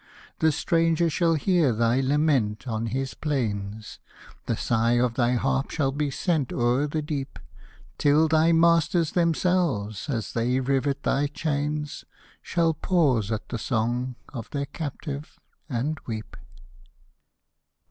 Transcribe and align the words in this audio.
The 0.39 0.51
stranger 0.51 1.11
shall 1.11 1.35
hear 1.35 1.71
thy 1.71 1.99
lament 1.99 2.67
on 2.67 2.87
his 2.87 3.13
plains; 3.13 3.99
The 4.47 4.57
sigh 4.57 4.93
of 4.93 5.13
thy 5.13 5.33
harp 5.33 5.69
shall 5.69 5.91
be 5.91 6.09
sent 6.09 6.51
o'er 6.51 6.87
the 6.87 7.03
deep, 7.03 7.37
Till 7.99 8.27
thy 8.27 8.51
masters 8.51 9.11
themselves, 9.11 10.09
as 10.09 10.33
they 10.33 10.59
rivet 10.59 11.03
thy 11.03 11.27
chains, 11.27 12.03
Shall 12.41 12.73
pause 12.73 13.31
at 13.31 13.49
the 13.49 13.59
song 13.59 14.15
of 14.33 14.49
their 14.49 14.65
captive, 14.65 15.39
and 15.69 15.99
weep 16.07 16.35